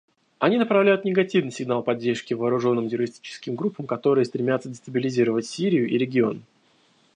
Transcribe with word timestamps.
Они 0.39 0.57
направляют 0.57 1.05
негативный 1.05 1.51
сигнал 1.51 1.83
поддержки 1.83 2.33
вооруженным 2.33 2.89
террористическим 2.89 3.53
группам, 3.53 3.85
которые 3.85 4.25
стремятся 4.25 4.67
дестабилизировать 4.69 5.45
Сирию 5.45 5.87
и 5.87 5.95
регион. 5.95 6.41